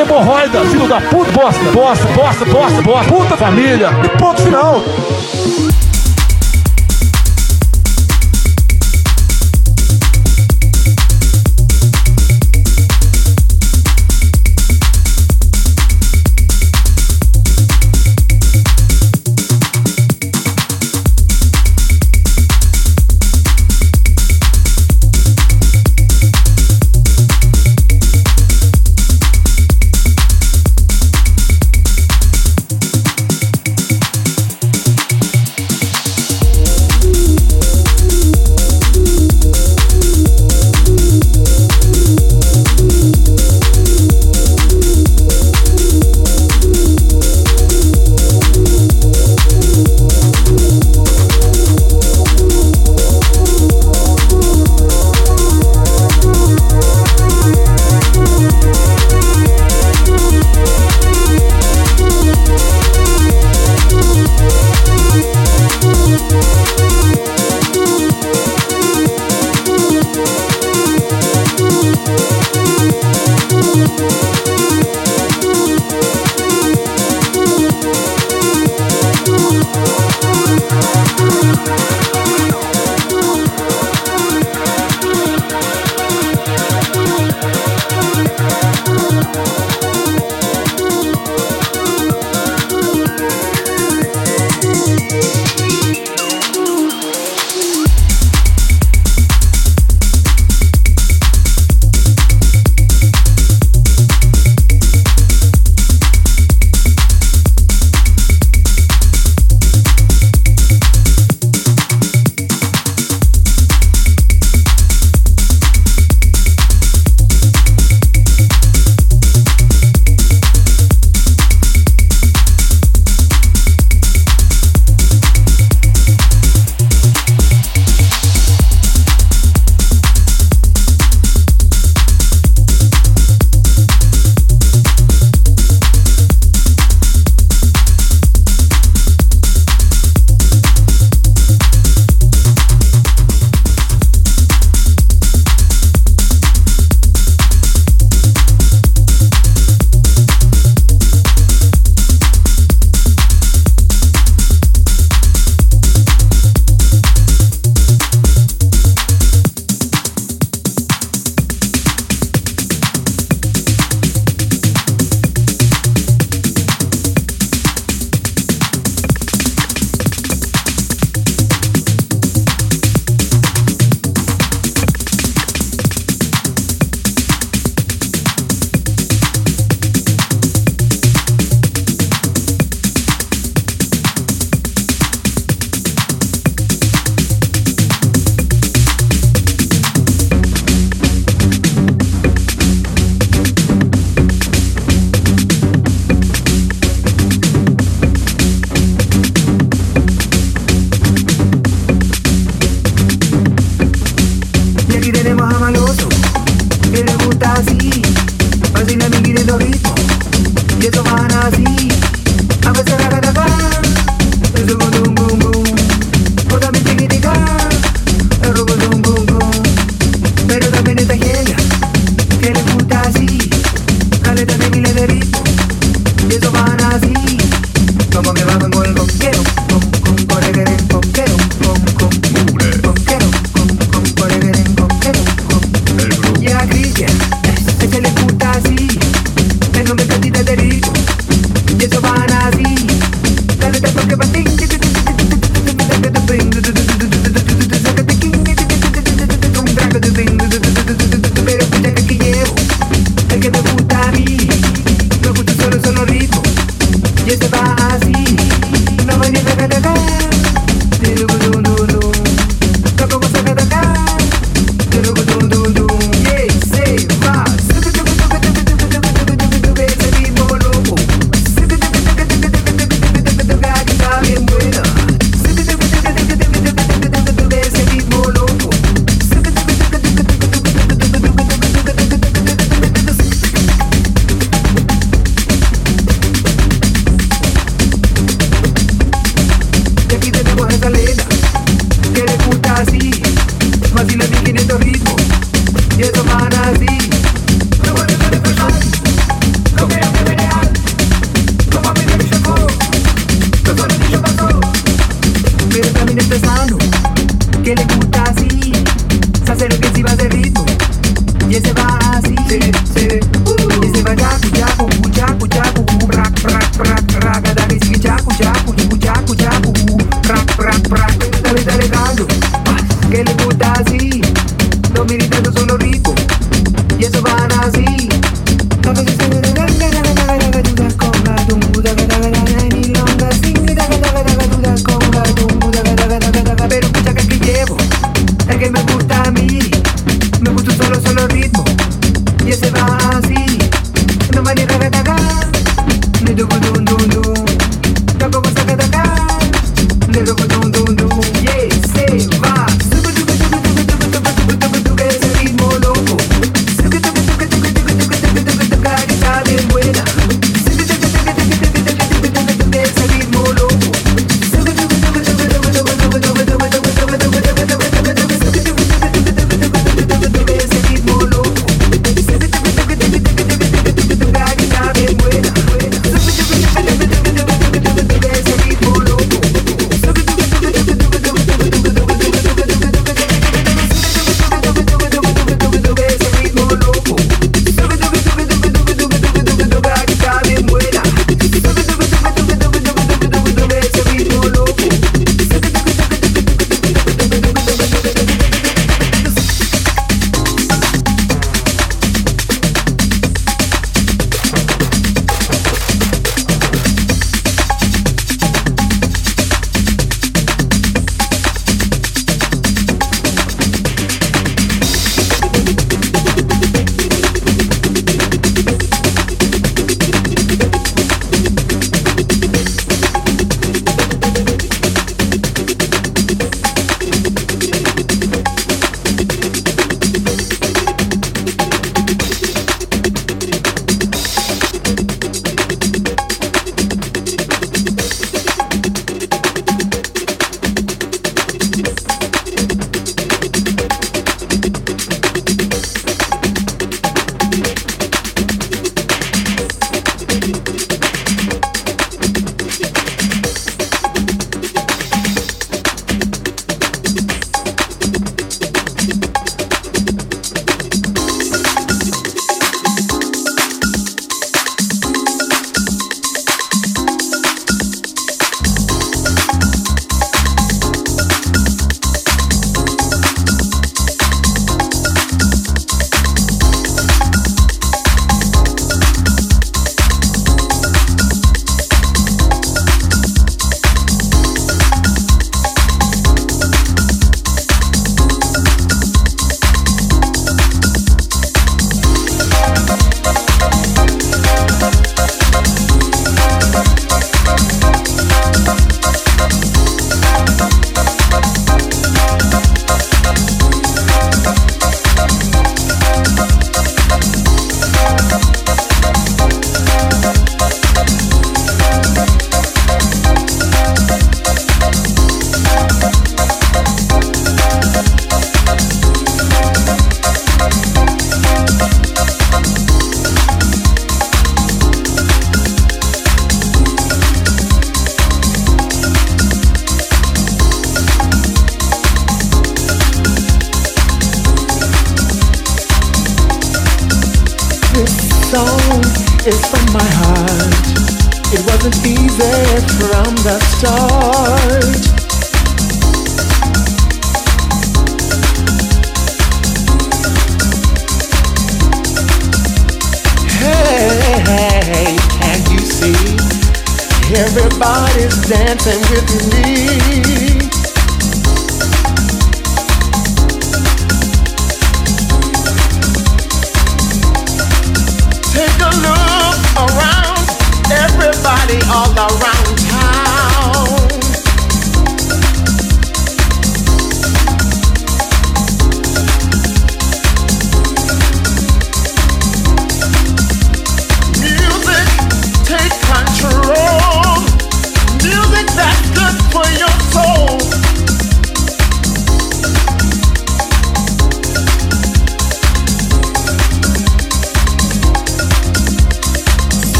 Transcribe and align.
hemorroida, 0.00 0.60
filho 0.66 0.88
da 0.88 1.00
puta, 1.00 1.30
bosta, 1.32 1.64
bosta, 1.72 2.06
bosta, 2.14 2.44
bosta, 2.46 2.82
bosta, 2.82 3.12
puta 3.12 3.36
família, 3.36 3.90
e 4.04 4.08
ponto 4.18 4.40
final. 4.40 4.82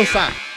Mendoza. 0.00 0.49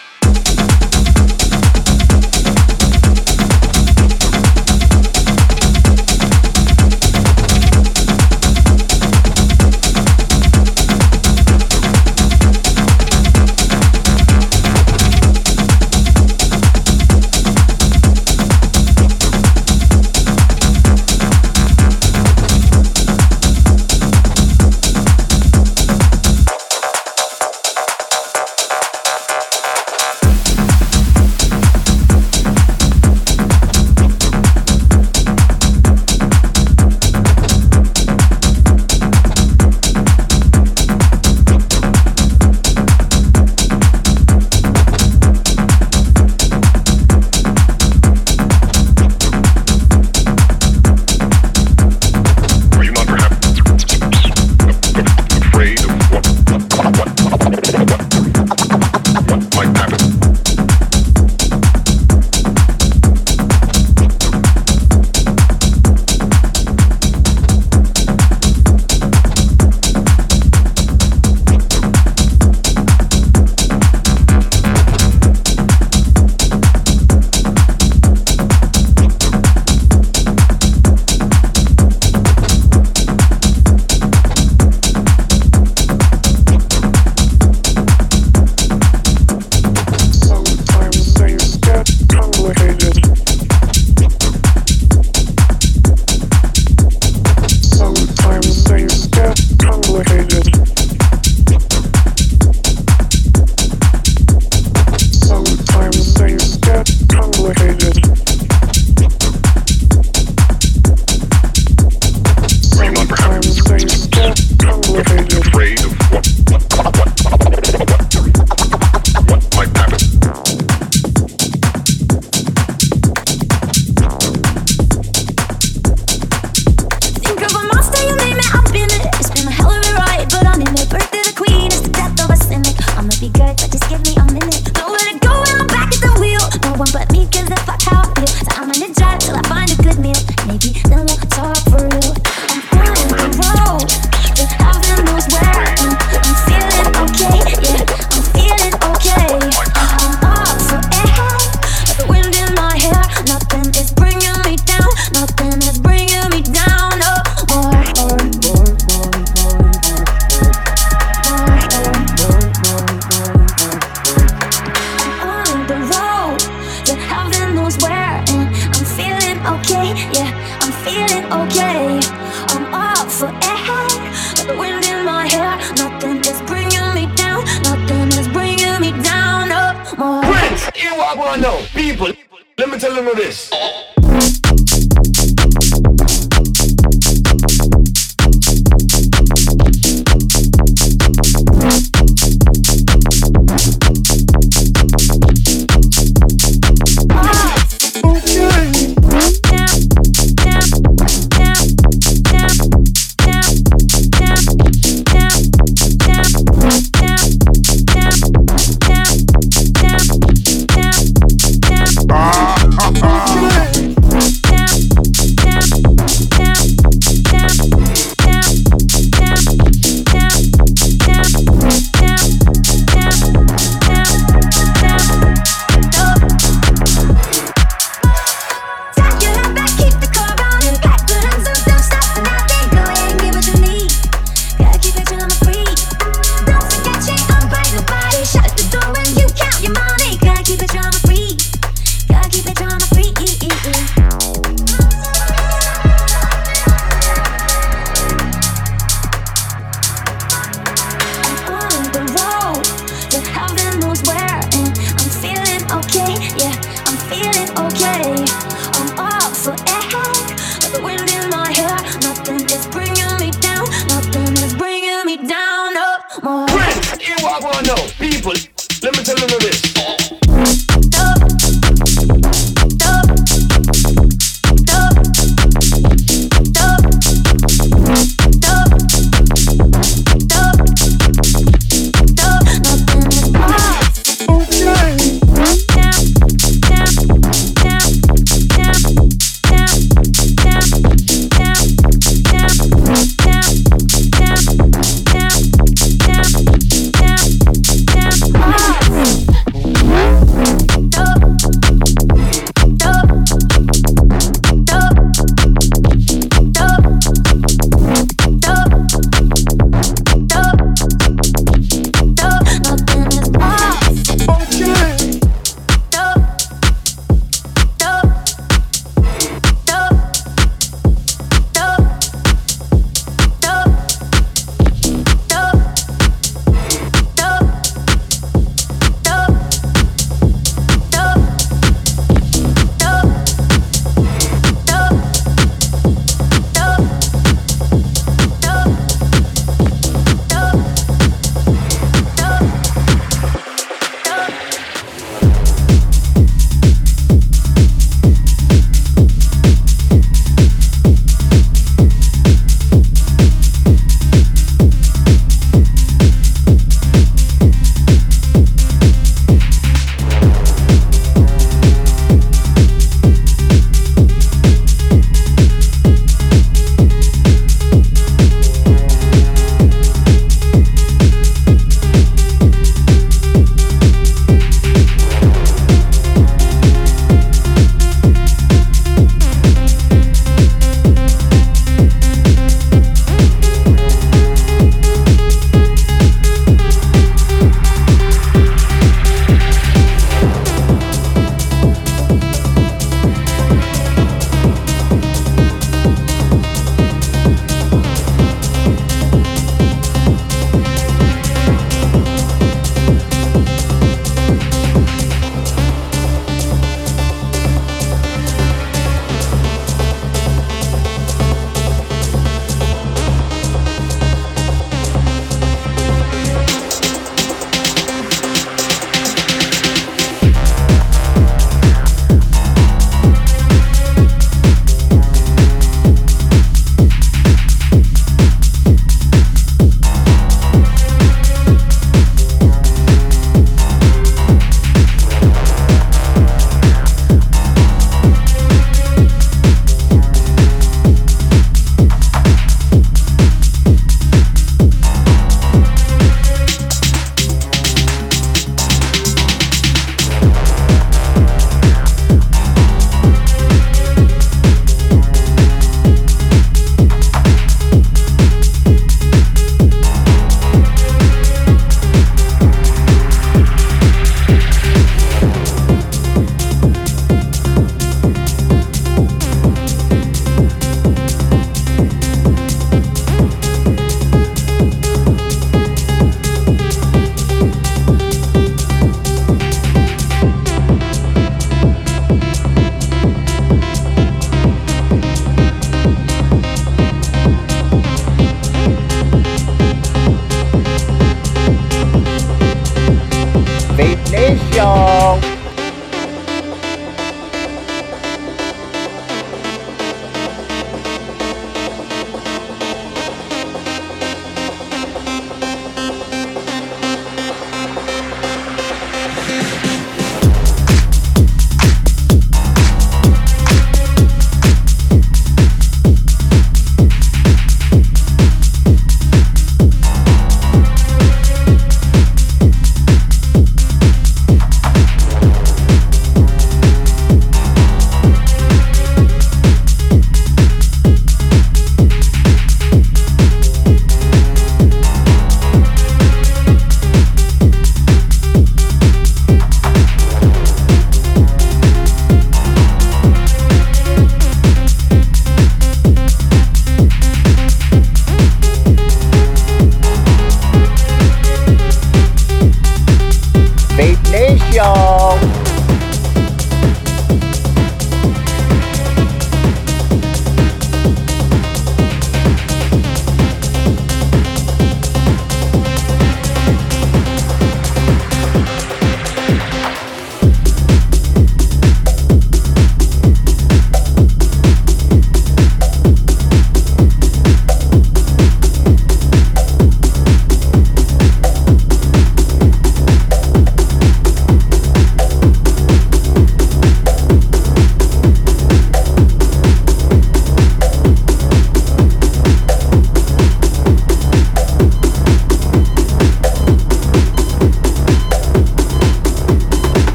want 181.23 181.35
to 181.35 181.41
know? 181.41 181.65
People, 181.73 182.11
let 182.57 182.69
me 182.69 182.77
tell 182.77 182.93
them 182.93 183.05
know 183.05 183.13
this. 183.13 183.51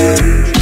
Yeah. 0.00 0.59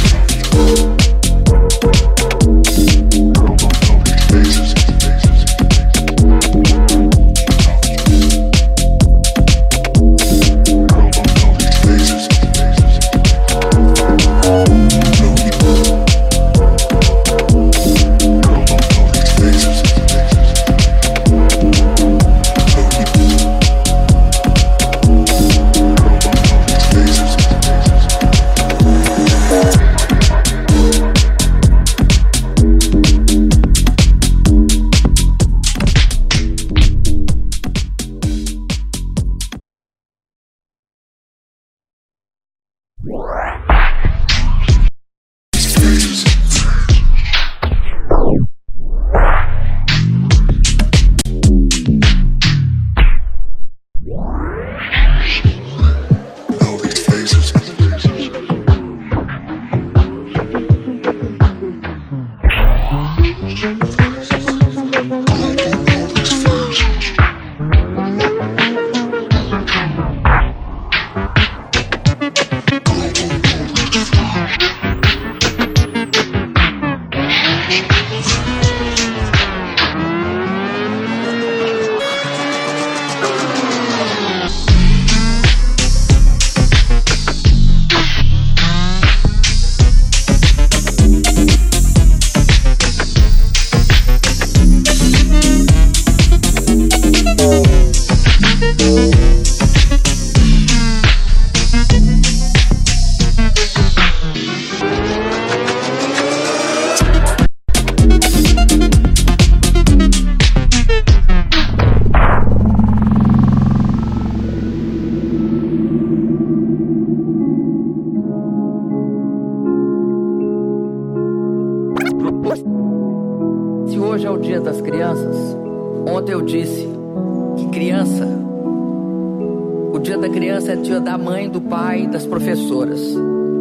é 130.71 130.75
dia 130.75 130.99
da 130.99 131.17
mãe, 131.17 131.49
do 131.49 131.59
pai, 131.59 132.05
das 132.05 132.25
professoras, 132.27 133.01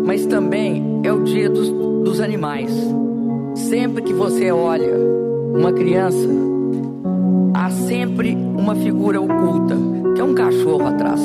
mas 0.04 0.26
também 0.26 1.00
é 1.02 1.12
o 1.12 1.22
dia 1.24 1.48
dos, 1.48 1.70
dos 2.04 2.20
animais. 2.20 2.70
Sempre 3.54 4.02
que 4.02 4.12
você 4.12 4.50
olha 4.50 4.94
uma 5.54 5.72
criança, 5.72 6.28
há 7.54 7.70
sempre 7.70 8.34
uma 8.34 8.74
figura 8.74 9.20
oculta, 9.20 9.74
que 10.14 10.20
é 10.20 10.24
um 10.24 10.34
cachorro 10.34 10.86
atrás. 10.86 11.20